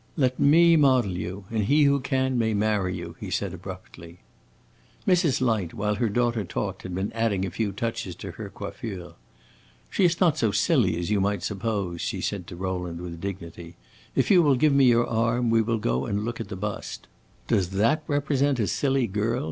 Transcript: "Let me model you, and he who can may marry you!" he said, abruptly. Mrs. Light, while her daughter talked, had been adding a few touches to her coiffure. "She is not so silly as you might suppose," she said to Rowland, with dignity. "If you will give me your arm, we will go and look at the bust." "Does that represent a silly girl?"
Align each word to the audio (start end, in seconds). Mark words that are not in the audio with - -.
"Let 0.17 0.39
me 0.39 0.75
model 0.77 1.15
you, 1.15 1.45
and 1.51 1.65
he 1.65 1.83
who 1.83 1.99
can 1.99 2.35
may 2.35 2.55
marry 2.55 2.95
you!" 2.97 3.15
he 3.19 3.29
said, 3.29 3.53
abruptly. 3.53 4.17
Mrs. 5.07 5.41
Light, 5.41 5.75
while 5.75 5.93
her 5.93 6.09
daughter 6.09 6.43
talked, 6.43 6.81
had 6.81 6.95
been 6.95 7.11
adding 7.13 7.45
a 7.45 7.51
few 7.51 7.71
touches 7.71 8.15
to 8.15 8.31
her 8.31 8.49
coiffure. 8.49 9.13
"She 9.91 10.03
is 10.03 10.19
not 10.19 10.39
so 10.39 10.49
silly 10.49 10.97
as 10.97 11.11
you 11.11 11.21
might 11.21 11.43
suppose," 11.43 12.01
she 12.01 12.19
said 12.19 12.47
to 12.47 12.55
Rowland, 12.55 12.99
with 12.99 13.21
dignity. 13.21 13.75
"If 14.15 14.31
you 14.31 14.41
will 14.41 14.55
give 14.55 14.73
me 14.73 14.85
your 14.85 15.05
arm, 15.05 15.51
we 15.51 15.61
will 15.61 15.77
go 15.77 16.07
and 16.07 16.25
look 16.25 16.41
at 16.41 16.47
the 16.47 16.55
bust." 16.55 17.07
"Does 17.47 17.69
that 17.69 18.01
represent 18.07 18.59
a 18.59 18.65
silly 18.65 19.05
girl?" 19.05 19.39